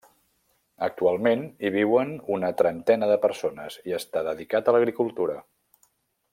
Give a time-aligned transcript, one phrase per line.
[0.85, 5.41] Actualment hi viuen una trentena de persones i està dedicat a l'agricultura.